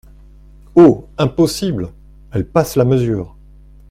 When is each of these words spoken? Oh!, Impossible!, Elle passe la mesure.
Oh!, 0.73 1.05
Impossible!, 1.19 1.91
Elle 2.31 2.47
passe 2.47 2.75
la 2.75 2.85
mesure. 2.85 3.35